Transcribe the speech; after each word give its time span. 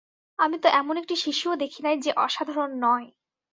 আমি 0.39 0.57
তো 0.59 0.67
এমন 0.71 0.95
একটি 0.97 1.15
শিশুও 1.15 1.55
দেখি 1.55 1.79
নাই, 1.83 1.95
যে 1.97 2.11
অসাধারণ 2.17 2.71
নয়। 2.85 3.07